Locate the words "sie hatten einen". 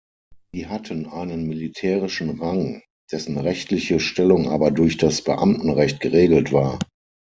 0.51-1.47